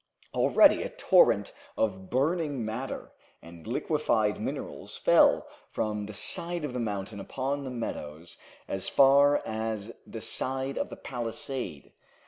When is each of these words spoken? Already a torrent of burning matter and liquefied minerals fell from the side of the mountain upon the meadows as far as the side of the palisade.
Already 0.33 0.81
a 0.81 0.89
torrent 0.89 1.51
of 1.77 2.09
burning 2.09 2.65
matter 2.65 3.11
and 3.39 3.67
liquefied 3.67 4.41
minerals 4.41 4.97
fell 4.97 5.45
from 5.69 6.07
the 6.07 6.13
side 6.15 6.63
of 6.65 6.73
the 6.73 6.79
mountain 6.79 7.19
upon 7.19 7.63
the 7.63 7.69
meadows 7.69 8.39
as 8.67 8.89
far 8.89 9.43
as 9.45 9.93
the 10.07 10.21
side 10.21 10.79
of 10.79 10.89
the 10.89 10.97
palisade. 10.97 11.91